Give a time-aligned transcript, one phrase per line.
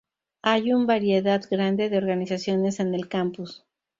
[0.41, 3.65] Hay un variedad grande de organizaciones en el campus.